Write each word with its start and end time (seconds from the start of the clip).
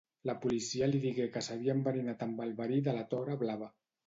La 0.27 0.33
policia 0.45 0.87
li 0.91 1.01
digué 1.03 1.27
que 1.35 1.43
s'havia 1.49 1.75
enverinat 1.81 2.25
amb 2.29 2.43
el 2.47 2.55
verí 2.63 2.81
de 2.89 2.97
la 2.99 3.05
tora 3.15 3.39
blava. 3.45 3.71